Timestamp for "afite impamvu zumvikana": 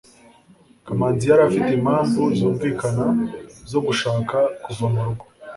1.49-3.05